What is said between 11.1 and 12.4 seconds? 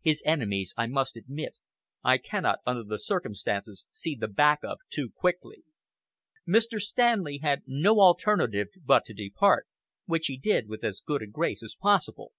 a grace as possible.